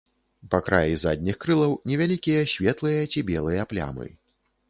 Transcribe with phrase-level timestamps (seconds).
[0.53, 4.07] Па краі задніх крылаў невялікія светлыя ці белыя плямы.